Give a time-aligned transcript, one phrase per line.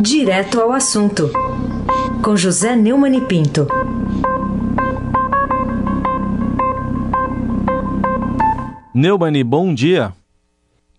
[0.00, 1.28] Direto ao assunto,
[2.22, 3.66] com José Neumann e Pinto.
[8.94, 10.12] Neumani, bom dia.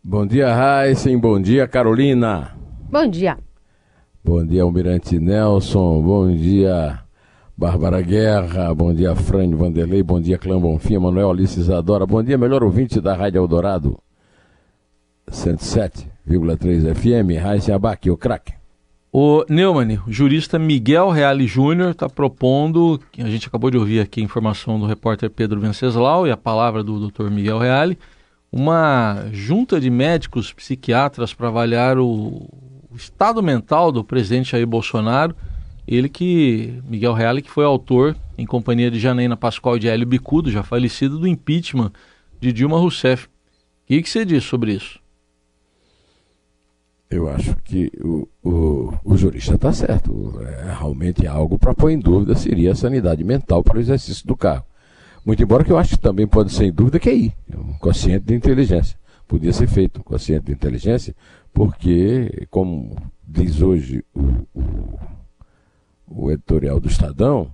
[0.03, 1.17] Bom dia, Raíssen.
[1.17, 2.57] Bom dia, Carolina.
[2.91, 3.37] Bom dia.
[4.21, 6.01] Bom dia, Almirante Nelson.
[6.01, 6.99] Bom dia,
[7.57, 8.75] Bárbara Guerra.
[8.75, 10.03] Bom dia, Frânio Vanderlei.
[10.03, 12.05] Bom dia, Clã Bonfim, Manuel Alice Isadora.
[12.05, 13.97] Bom dia, melhor ouvinte da Rádio Eldorado.
[15.31, 17.41] 107,3 FM.
[17.41, 18.58] Raíssen Abac, o craque.
[19.11, 24.21] O Neumann, o jurista Miguel Reale Júnior está propondo, a gente acabou de ouvir aqui
[24.21, 27.31] a informação do repórter Pedro Venceslau e a palavra do Dr.
[27.31, 27.97] Miguel Reale,
[28.51, 32.47] uma junta de médicos psiquiatras para avaliar o,
[32.95, 35.35] estado mental do presidente Jair Bolsonaro.
[35.87, 40.05] Ele que, Miguel Reale, que foi autor, em companhia de Janaína Pascoal e de Hélio
[40.05, 41.91] Bicudo, já falecido, do impeachment
[42.39, 43.25] de Dilma Rousseff.
[43.25, 43.29] O
[43.87, 44.99] que, que você diz sobre isso?
[47.09, 50.39] Eu acho que o, o, o jurista está certo.
[50.41, 54.27] É, realmente é algo para pôr em dúvida seria a sanidade mental para o exercício
[54.27, 54.65] do cargo.
[55.25, 58.35] Muito embora que eu acho que também pode ser em dúvida QI, um quociente de
[58.35, 58.97] inteligência.
[59.27, 61.15] Podia ser feito um quociente de inteligência,
[61.53, 62.95] porque, como
[63.27, 64.21] diz hoje o,
[64.53, 64.99] o,
[66.07, 67.51] o editorial do Estadão,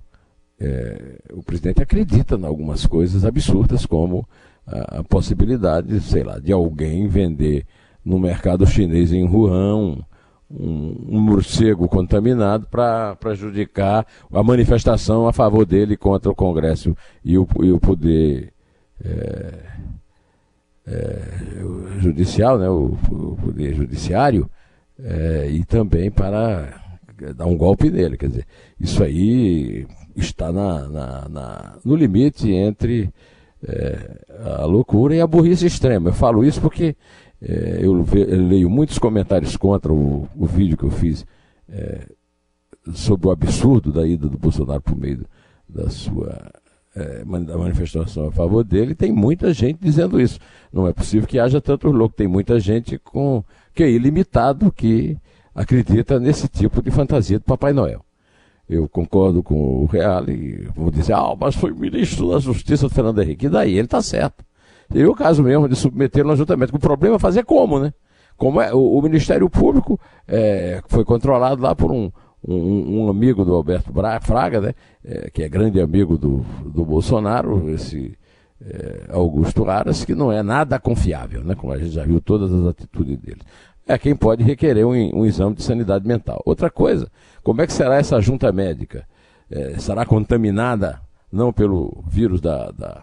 [0.58, 4.26] é, o presidente acredita em algumas coisas absurdas, como
[4.66, 7.66] a, a possibilidade, sei lá, de alguém vender
[8.06, 9.98] no mercado chinês em Wuhan
[10.48, 17.36] um, um morcego contaminado para prejudicar a manifestação a favor dele contra o Congresso e
[17.36, 18.52] o, e o poder
[19.04, 19.54] é,
[20.86, 21.22] é,
[21.98, 24.48] judicial, né, o, o poder judiciário,
[25.02, 26.80] é, e também para
[27.34, 28.16] dar um golpe nele.
[28.16, 28.46] Quer dizer,
[28.78, 29.84] isso aí
[30.14, 33.12] está na, na, na no limite entre
[33.66, 36.10] é, a loucura e a burrice extrema.
[36.10, 36.94] Eu falo isso porque
[37.40, 41.26] é, eu, eu, leio muitos comentários contra o, o vídeo que eu fiz
[41.68, 42.06] é,
[42.94, 45.26] sobre o absurdo da ida do Bolsonaro por meio
[45.68, 46.50] da sua
[46.94, 48.94] é, manifestação a favor dele.
[48.94, 50.38] Tem muita gente dizendo isso.
[50.72, 52.16] Não é possível que haja tanto louco.
[52.16, 53.44] Tem muita gente com
[53.74, 55.18] que é ilimitado que
[55.54, 58.02] acredita nesse tipo de fantasia do Papai Noel.
[58.68, 63.22] Eu concordo com o Real e vou dizer, ah, mas foi ministro da Justiça Fernando
[63.22, 63.46] Henrique.
[63.46, 63.72] E daí?
[63.72, 64.44] Ele está certo.
[64.90, 66.74] Seria o caso mesmo de submeter no ajuntamento.
[66.74, 67.92] O problema é fazer como, né?
[68.36, 69.98] Como é, o, o Ministério Público
[70.28, 72.10] é, foi controlado lá por um,
[72.46, 73.92] um, um amigo do Alberto
[74.22, 74.74] Fraga, né?
[75.04, 78.16] É, que é grande amigo do, do Bolsonaro, esse
[78.64, 81.54] é, Augusto Aras, que não é nada confiável, né?
[81.54, 83.40] Como a gente já viu todas as atitudes dele.
[83.88, 86.42] É quem pode requerer um, um exame de sanidade mental.
[86.44, 87.08] Outra coisa,
[87.42, 89.06] como é que será essa junta médica?
[89.50, 93.02] É, será contaminada não pelo vírus da, da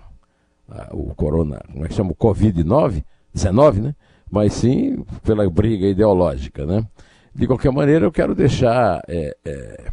[0.91, 2.11] o corona, como é que chama?
[2.11, 3.03] O Covid-19,
[3.33, 3.95] 19, né?
[4.29, 6.85] Mas sim pela briga ideológica, né?
[7.33, 9.91] De qualquer maneira, eu quero deixar é, é,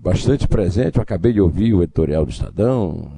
[0.00, 0.96] bastante presente.
[0.96, 3.10] Eu acabei de ouvir o editorial do Estadão,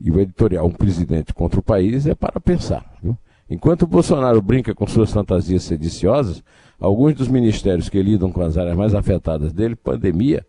[0.00, 2.84] e o editorial Um Presidente contra o País é para pensar.
[3.02, 3.16] Viu?
[3.48, 6.42] Enquanto o Bolsonaro brinca com suas fantasias sediciosas,
[6.78, 10.44] alguns dos ministérios que lidam com as áreas mais afetadas dele, pandemia,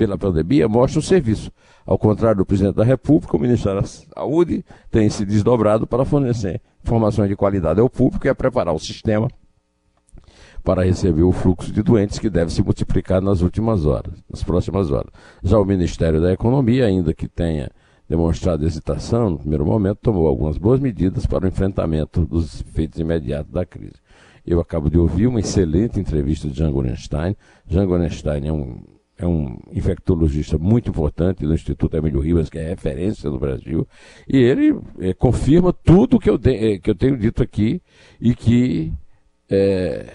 [0.00, 1.52] pela pandemia, mostram o serviço.
[1.84, 6.62] Ao contrário do presidente da República, o Ministério da Saúde tem se desdobrado para fornecer
[6.82, 9.28] informações de qualidade ao público e a preparar o sistema
[10.64, 14.90] para receber o fluxo de doentes que deve se multiplicar nas últimas horas, nas próximas
[14.90, 15.10] horas.
[15.42, 17.70] Já o Ministério da Economia, ainda que tenha
[18.08, 23.52] demonstrado hesitação no primeiro momento, tomou algumas boas medidas para o enfrentamento dos efeitos imediatos
[23.52, 24.00] da crise.
[24.46, 27.36] Eu acabo de ouvir uma excelente entrevista de Jean Gorenstein.
[27.68, 32.70] Jean Gorenstein é um é um infectologista muito importante do Instituto Emílio Ribas, que é
[32.70, 33.86] referência no Brasil,
[34.26, 37.82] e ele é, confirma tudo que eu, de, é, que eu tenho dito aqui
[38.18, 38.90] e que,
[39.50, 40.06] é,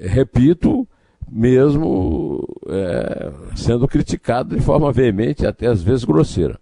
[0.00, 0.88] repito,
[1.30, 6.58] mesmo é, sendo criticado de forma veemente, até às vezes grosseira.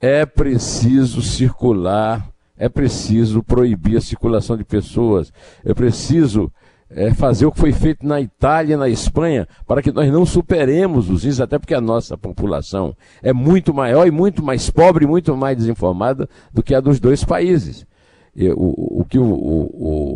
[0.00, 5.32] É preciso circular, é preciso proibir a circulação de pessoas,
[5.64, 6.52] é preciso
[6.94, 10.24] é, fazer o que foi feito na Itália e na Espanha, para que nós não
[10.24, 15.06] superemos os índices, até porque a nossa população é muito maior e muito mais pobre,
[15.06, 17.86] muito mais desinformada do que a dos dois países.
[18.34, 20.12] E, o, o, que o, o,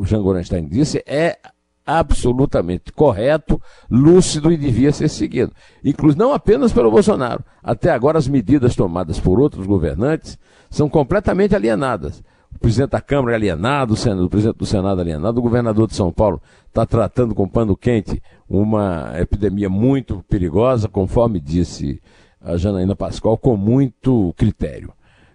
[0.00, 1.38] o Jean Gorenstein disse é
[1.86, 3.60] absolutamente correto,
[3.90, 5.52] lúcido e devia ser seguido.
[5.84, 7.42] Inclusive, não apenas pelo Bolsonaro.
[7.62, 10.38] Até agora, as medidas tomadas por outros governantes
[10.70, 12.22] são completamente alienadas
[12.54, 16.40] o presidente da Câmara alienado, o, presidente do Senado alienado, o governador de São Paulo
[16.66, 22.00] está tratando com pano quente uma epidemia muito perigosa, conforme disse
[22.40, 24.92] a Janaína Pascoal, com muito critério.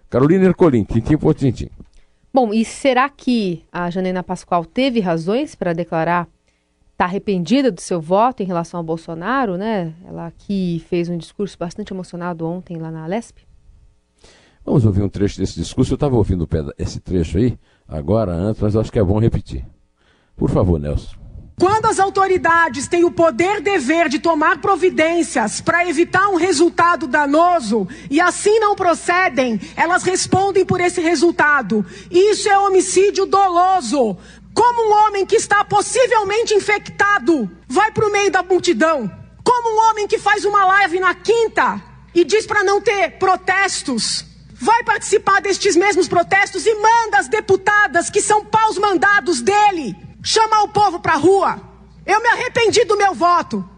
[0.08, 1.68] Carolina Ercolim, tintim por tintim.
[2.32, 6.28] Bom, e será que a Janaína Pascoal teve razões para declarar
[6.96, 9.92] está arrependida do seu voto em relação ao Bolsonaro, né?
[10.06, 13.45] Ela aqui fez um discurso bastante emocionado ontem lá na Alesp.
[14.66, 15.92] Vamos ouvir um trecho desse discurso.
[15.92, 19.64] Eu estava ouvindo esse trecho aí, agora, antes, mas acho que é bom repetir.
[20.36, 21.14] Por favor, Nelson.
[21.58, 27.88] Quando as autoridades têm o poder dever de tomar providências para evitar um resultado danoso
[28.10, 31.86] e assim não procedem, elas respondem por esse resultado.
[32.10, 34.18] Isso é homicídio doloso.
[34.52, 39.10] Como um homem que está possivelmente infectado vai para o meio da multidão?
[39.42, 41.80] Como um homem que faz uma live na quinta
[42.14, 44.35] e diz para não ter protestos?
[44.60, 49.94] Vai participar destes mesmos protestos e manda as deputadas que são paus mandados dele
[50.26, 51.60] chamar o povo para a rua.
[52.04, 53.68] Eu me arrependi do meu voto.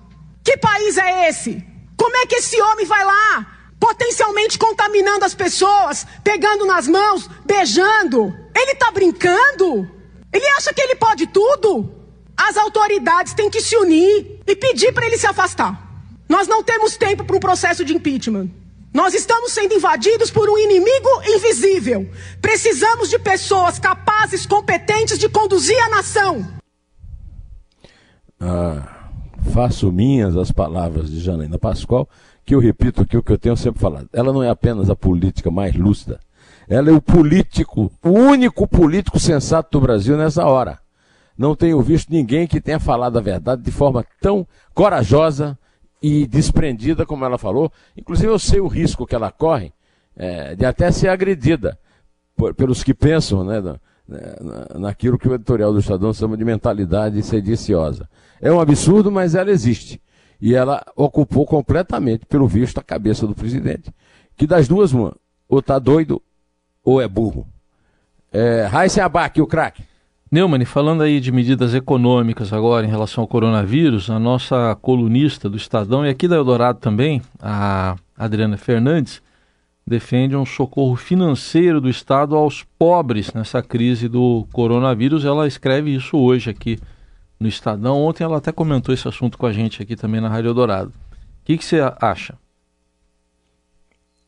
[0.42, 1.62] Que país é esse?
[1.96, 3.46] Como é que esse homem vai lá,
[3.78, 8.34] potencialmente contaminando as pessoas, pegando nas mãos, beijando?
[8.54, 9.90] Ele está brincando?
[10.32, 11.92] Ele acha que ele pode tudo?
[12.36, 15.86] As autoridades têm que se unir e pedir para ele se afastar.
[16.28, 18.48] Nós não temos tempo para um processo de impeachment.
[18.92, 22.08] Nós estamos sendo invadidos por um inimigo invisível.
[22.40, 26.46] Precisamos de pessoas capazes, competentes de conduzir a nação.
[28.40, 29.10] Ah,
[29.52, 32.08] faço minhas as palavras de Janaína Pascoal,
[32.44, 34.08] que eu repito aqui o que eu tenho sempre falado.
[34.12, 36.20] Ela não é apenas a política mais lúcida,
[36.68, 40.78] ela é o político, o único político sensato do Brasil nessa hora.
[41.36, 45.58] Não tenho visto ninguém que tenha falado a verdade de forma tão corajosa,
[46.02, 47.72] e desprendida, como ela falou.
[47.96, 49.72] Inclusive, eu sei o risco que ela corre
[50.16, 51.78] é, de até ser agredida
[52.36, 57.22] por, pelos que pensam né, na, naquilo que o editorial do Estadão chama de mentalidade
[57.22, 58.08] sediciosa.
[58.40, 60.00] É um absurdo, mas ela existe.
[60.40, 63.92] E ela ocupou completamente, pelo visto, a cabeça do presidente.
[64.36, 65.16] Que das duas, uma,
[65.48, 66.22] ou tá doido
[66.84, 67.46] ou é burro.
[68.32, 69.82] É, Raíssa Abac, o craque.
[70.30, 75.56] Neumann, falando aí de medidas econômicas agora em relação ao coronavírus, a nossa colunista do
[75.56, 79.22] Estadão e aqui da Eldorado também, a Adriana Fernandes,
[79.86, 85.24] defende um socorro financeiro do Estado aos pobres nessa crise do coronavírus.
[85.24, 86.78] Ela escreve isso hoje aqui
[87.40, 87.96] no Estadão.
[88.02, 90.90] Ontem ela até comentou esse assunto com a gente aqui também na Rádio Eldorado.
[90.90, 92.34] O que, que você acha?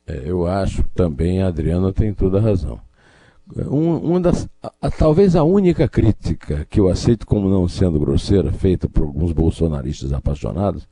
[0.06, 2.80] É, eu acho também a Adriana tem toda a razão.
[3.56, 7.98] Um, uma das, a, a, talvez a única crítica que eu aceito como não sendo
[7.98, 10.88] grosseira, feita por alguns bolsonaristas apaixonados,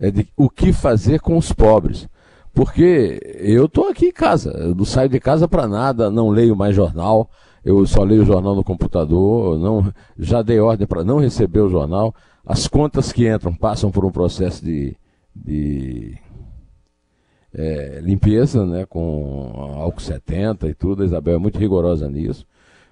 [0.00, 2.08] é de o que fazer com os pobres.
[2.54, 6.56] Porque eu estou aqui em casa, eu não saio de casa para nada, não leio
[6.56, 7.30] mais jornal,
[7.64, 11.68] eu só leio o jornal no computador, não, já dei ordem para não receber o
[11.68, 12.14] jornal.
[12.44, 14.96] As contas que entram passam por um processo de,
[15.34, 16.16] de
[17.54, 21.02] é, limpeza, né, com álcool 70 e tudo.
[21.02, 22.46] A Isabel é muito rigorosa nisso,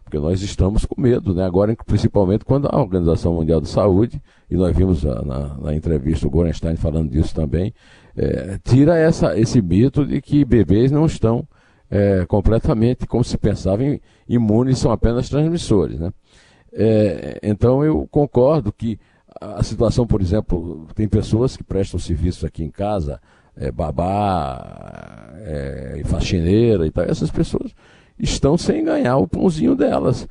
[0.05, 4.21] porque nós estamos com medo, né, agora principalmente quando a Organização Mundial de Saúde,
[4.51, 7.75] e nós vimos na, na entrevista o Gorenstein falando disso também,
[8.17, 11.47] é, tira essa, esse mito de que bebês não estão
[11.91, 13.83] é, completamente, como se pensava,
[14.29, 16.01] imunes, são apenas transmissores.
[16.01, 16.13] Né?
[16.73, 18.99] É, então eu concordo que
[19.41, 23.21] a situação, por exemplo, tem pessoas que prestam serviços aqui em casa,
[23.57, 27.73] é, babá, é, faxineira e tal, essas pessoas
[28.19, 30.29] estão sem ganhar o pãozinho delas.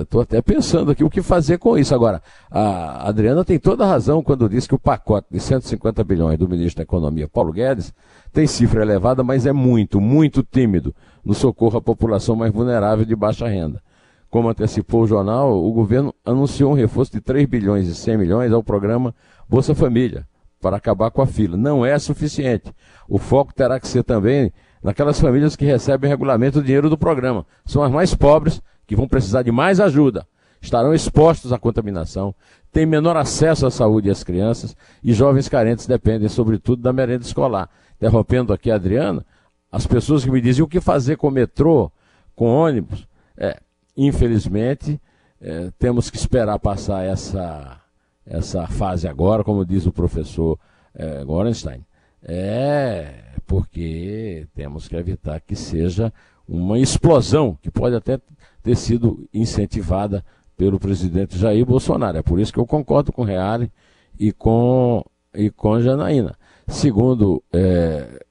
[0.00, 1.94] Estou é, até pensando aqui o que fazer com isso.
[1.94, 6.38] Agora, a Adriana tem toda a razão quando diz que o pacote de 150 bilhões
[6.38, 7.92] do ministro da Economia, Paulo Guedes,
[8.32, 10.94] tem cifra elevada, mas é muito, muito tímido
[11.24, 13.82] no socorro à população mais vulnerável de baixa renda.
[14.30, 18.52] Como antecipou o jornal, o governo anunciou um reforço de 3 bilhões e 100 milhões
[18.52, 19.14] ao programa
[19.46, 20.26] Bolsa Família,
[20.62, 21.56] para acabar com a fila.
[21.56, 22.72] Não é suficiente.
[23.08, 24.52] O foco terá que ser também
[24.82, 27.44] naquelas famílias que recebem regulamento do dinheiro do programa.
[27.66, 30.24] São as mais pobres, que vão precisar de mais ajuda.
[30.60, 32.32] Estarão expostos à contaminação,
[32.70, 37.68] têm menor acesso à saúde às crianças e jovens carentes dependem, sobretudo, da merenda escolar.
[37.96, 39.26] Interrompendo aqui a Adriana,
[39.70, 41.90] as pessoas que me diziam o que fazer com metrô,
[42.36, 43.58] com ônibus, é,
[43.96, 45.00] infelizmente,
[45.40, 47.81] é, temos que esperar passar essa
[48.26, 50.58] essa fase agora, como diz o professor
[50.94, 51.84] é, Gorenstein.
[52.22, 56.12] É porque temos que evitar que seja
[56.48, 58.20] uma explosão que pode até
[58.62, 60.24] ter sido incentivada
[60.56, 62.18] pelo presidente Jair Bolsonaro.
[62.18, 63.70] É por isso que eu concordo com Reale
[64.18, 66.36] e com, e com Janaína.
[66.68, 68.24] Segundo é,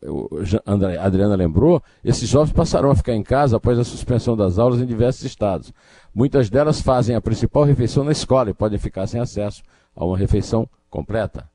[0.65, 4.79] André, Adriana lembrou, esses jovens passarão a ficar em casa após a suspensão das aulas
[4.79, 5.74] em diversos estados.
[6.15, 9.62] Muitas delas fazem a principal refeição na escola e podem ficar sem acesso
[10.01, 11.48] a uma refeição completa.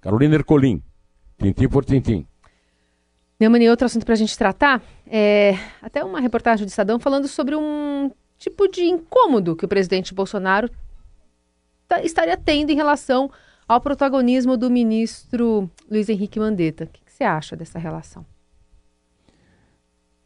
[0.00, 0.82] Carolina Ercolim,
[1.38, 2.26] tintim por tintim.
[3.38, 7.54] Neumann, outro assunto para a gente tratar é até uma reportagem do Estadão falando sobre
[7.54, 10.70] um tipo de incômodo que o presidente Bolsonaro
[12.02, 13.30] estaria tendo em relação
[13.68, 16.84] ao protagonismo do ministro Luiz Henrique Mandetta.
[16.84, 18.24] O que, que você acha dessa relação?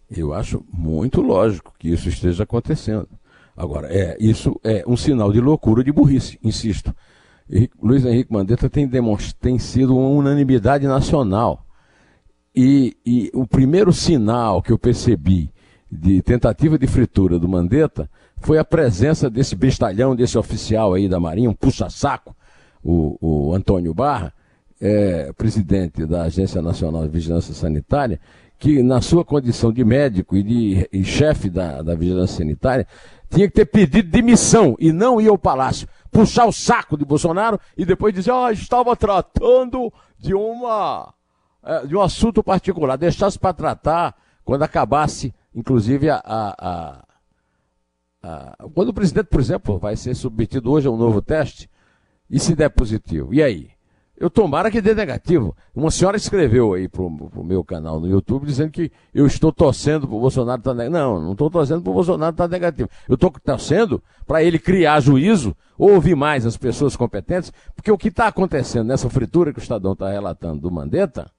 [0.08, 3.08] Eu acho muito lógico que isso esteja acontecendo.
[3.56, 6.94] Agora, é, isso é um sinal de loucura, de burrice, insisto.
[7.82, 8.88] Luiz Henrique Mandetta tem,
[9.40, 11.64] tem sido uma unanimidade nacional.
[12.54, 15.50] E, e, o primeiro sinal que eu percebi
[15.90, 21.18] de tentativa de fritura do Mandetta foi a presença desse bestalhão, desse oficial aí da
[21.18, 22.34] Marinha, um puxa-saco,
[22.82, 24.32] o, o Antônio Barra,
[24.80, 28.20] é, presidente da Agência Nacional de Vigilância Sanitária,
[28.58, 32.86] que na sua condição de médico e de e chefe da, da Vigilância Sanitária,
[33.30, 37.60] tinha que ter pedido demissão e não ir ao palácio, puxar o saco de Bolsonaro
[37.76, 41.12] e depois dizer, ah, estava tratando de uma
[41.62, 47.04] é, de um assunto particular, deixasse para tratar quando acabasse, inclusive, a, a, a,
[48.22, 51.68] a, quando o presidente, por exemplo, vai ser submetido hoje a um novo teste
[52.30, 53.34] e se der positivo.
[53.34, 53.70] E aí?
[54.20, 55.56] Eu tomara que dê negativo.
[55.74, 60.08] Uma senhora escreveu aí pro, pro meu canal no YouTube dizendo que eu estou torcendo
[60.08, 60.98] pro Bolsonaro estar tá negativo.
[60.98, 62.88] Não, não estou torcendo pro Bolsonaro estar tá negativo.
[63.08, 68.08] Eu estou torcendo para ele criar juízo, ouvir mais as pessoas competentes, porque o que
[68.08, 71.30] está acontecendo nessa fritura que o Estadão está relatando do Mandetta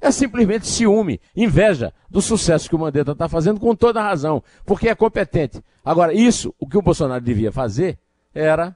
[0.00, 4.42] é simplesmente ciúme, inveja do sucesso que o Mandetta está fazendo com toda a razão,
[4.64, 5.62] porque é competente.
[5.84, 7.98] Agora, isso, o que o Bolsonaro devia fazer
[8.34, 8.74] era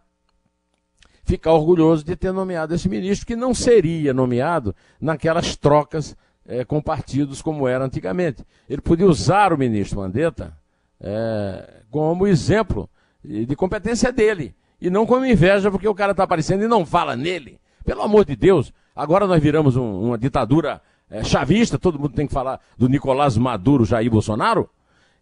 [1.31, 6.83] ficar orgulhoso de ter nomeado esse ministro, que não seria nomeado naquelas trocas é, com
[6.83, 8.45] partidos como era antigamente.
[8.69, 10.53] Ele podia usar o ministro Mandetta
[11.01, 12.91] é, como exemplo
[13.23, 17.15] de competência dele, e não como inveja, porque o cara está aparecendo e não fala
[17.15, 17.61] nele.
[17.85, 22.27] Pelo amor de Deus, agora nós viramos um, uma ditadura é, chavista, todo mundo tem
[22.27, 24.69] que falar do Nicolás Maduro, Jair Bolsonaro.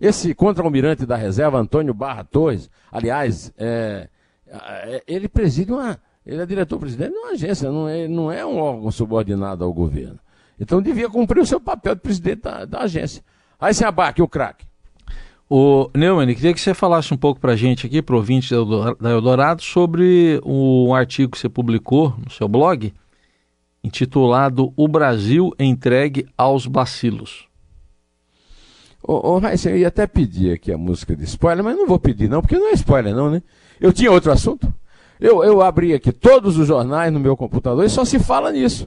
[0.01, 4.09] Esse contra-almirante da reserva, Antônio Barra Torres, aliás, é,
[5.07, 5.99] ele preside uma.
[6.25, 10.19] Ele é diretor-presidente de uma agência, não é, não é um órgão subordinado ao governo.
[10.61, 13.23] Então devia cumprir o seu papel de presidente da, da agência.
[13.59, 14.67] Aí se abaque o craque.
[15.51, 18.55] O Neumann, queria que você falasse um pouco para a gente aqui, ouvinte
[19.01, 22.93] da Eldorado, sobre um artigo que você publicou no seu blog,
[23.83, 27.48] intitulado O Brasil entregue aos bacilos.
[29.09, 31.99] Ô, ô Raíssa, eu ia até pedir aqui a música de spoiler, mas não vou
[31.99, 33.43] pedir não, porque não é spoiler não, né?
[33.81, 34.71] Eu tinha outro assunto.
[35.19, 38.87] Eu, eu abri aqui todos os jornais no meu computador e só se fala nisso.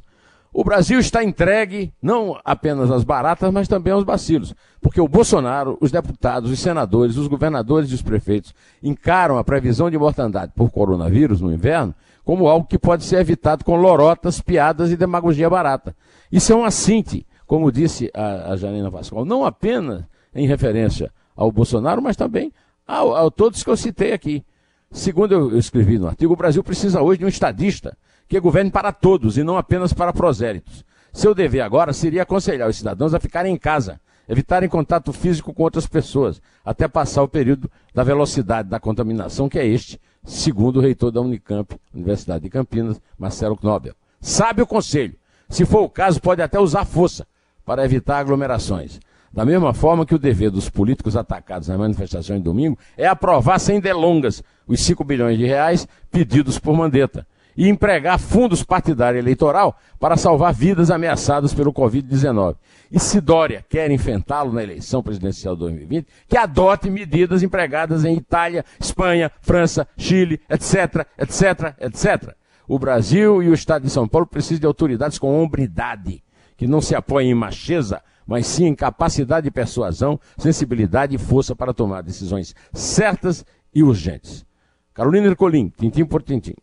[0.54, 4.54] O Brasil está entregue não apenas às baratas, mas também aos bacilos.
[4.80, 9.90] Porque o Bolsonaro, os deputados, os senadores, os governadores e os prefeitos encaram a previsão
[9.90, 14.92] de mortandade por coronavírus no inverno como algo que pode ser evitado com lorotas, piadas
[14.92, 15.96] e demagogia barata.
[16.32, 21.52] Isso é um assinte, como disse a, a Janina Pascoal, não apenas em referência ao
[21.52, 22.52] Bolsonaro, mas também
[22.88, 24.44] a, todos que eu citei aqui.
[24.92, 27.98] Segundo eu, eu escrevi no artigo, o Brasil precisa hoje de um estadista
[28.28, 30.86] que governe para todos e não apenas para proséritos.
[31.14, 35.64] Seu dever agora seria aconselhar os cidadãos a ficarem em casa, evitarem contato físico com
[35.64, 40.82] outras pessoas, até passar o período da velocidade da contaminação, que é este, segundo o
[40.82, 43.94] reitor da Unicamp, Universidade de Campinas, Marcelo Knobel.
[44.22, 45.16] Sabe o conselho.
[45.50, 47.28] Se for o caso, pode até usar força
[47.66, 49.00] para evitar aglomerações.
[49.34, 53.60] Da mesma forma que o dever dos políticos atacados nas manifestações de domingo é aprovar
[53.60, 59.78] sem delongas os 5 bilhões de reais pedidos por Mandetta e empregar fundos partidário eleitoral
[60.00, 62.56] para salvar vidas ameaçadas pelo Covid-19.
[62.92, 68.16] E se Dória quer enfrentá-lo na eleição presidencial de 2020, que adote medidas empregadas em
[68.16, 72.36] Itália, Espanha, França, Chile, etc, etc, etc.
[72.68, 76.24] O Brasil e o Estado de São Paulo precisam de autoridades com hombridade,
[76.58, 81.54] que não se apoiem em macheza, mas sim em capacidade de persuasão, sensibilidade e força
[81.54, 83.46] para tomar decisões certas
[83.76, 84.46] e urgentes.
[84.94, 86.54] Carolina Ercolim, tintim por tintim.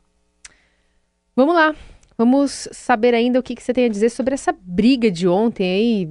[1.36, 1.76] Vamos lá.
[2.16, 5.70] Vamos saber ainda o que, que, você tem a dizer sobre essa briga de ontem
[5.70, 6.10] aí,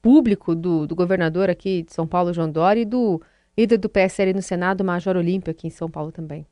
[0.00, 3.20] público do, do governador aqui de São Paulo, João Dória, e do
[3.58, 6.46] líder do PSL no Senado, Major Olímpio, aqui em São Paulo também.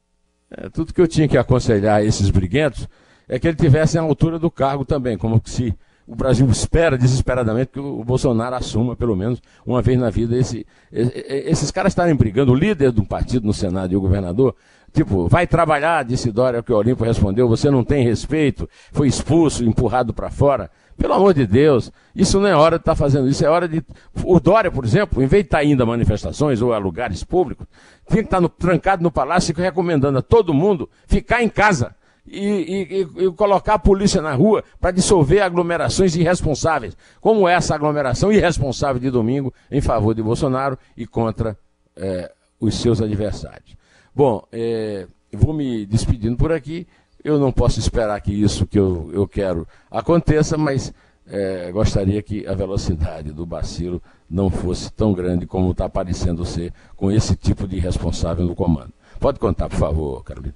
[0.50, 2.88] É, tudo que eu tinha que aconselhar esses briguentos
[3.28, 5.72] é que ele tivesse a altura do cargo também, como se
[6.06, 10.66] o Brasil espera desesperadamente que o Bolsonaro assuma, pelo menos uma vez na vida, esse,
[10.90, 14.54] esses caras estarem brigando, o líder de um partido no Senado e o governador,
[14.92, 19.64] tipo, vai trabalhar, disse Dória, que o Olimpo respondeu, você não tem respeito, foi expulso,
[19.64, 20.70] empurrado para fora.
[20.96, 23.66] Pelo amor de Deus, isso não é hora de estar tá fazendo isso, é hora
[23.66, 23.82] de.
[24.22, 27.24] O Dória, por exemplo, em vez de estar tá indo a manifestações ou a lugares
[27.24, 27.66] públicos,
[28.08, 31.94] tinha que estar tá no, trancado no palácio recomendando a todo mundo ficar em casa
[32.26, 38.32] e, e, e colocar a polícia na rua para dissolver aglomerações irresponsáveis, como essa aglomeração
[38.32, 41.56] irresponsável de domingo em favor de Bolsonaro e contra
[41.96, 43.76] é, os seus adversários.
[44.14, 46.86] Bom, é, vou me despedindo por aqui.
[47.24, 50.92] Eu não posso esperar que isso que eu, eu quero aconteça, mas
[51.26, 56.72] é, gostaria que a velocidade do bacilo não fosse tão grande como está parecendo ser
[56.96, 58.92] com esse tipo de responsável no comando.
[59.20, 60.54] Pode contar, por favor, Carolina.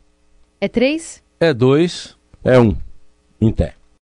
[0.60, 1.22] É três?
[1.38, 2.16] É dois.
[2.42, 2.76] É um.
[3.40, 3.52] Em.